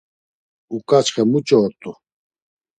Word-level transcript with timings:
Oǩaçxe 0.75 1.23
muç̌o 1.31 1.57
ort̆u? 1.65 1.91